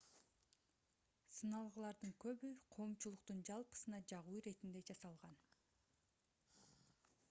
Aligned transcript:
сыналгылардын 1.39 2.15
көбү 2.25 2.51
коомчулуктун 2.77 3.45
жалпысына 3.51 4.01
жагуу 4.13 4.37
иретинде 4.43 4.83
жасалган 4.91 5.39